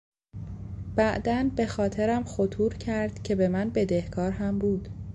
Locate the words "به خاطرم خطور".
1.55-2.73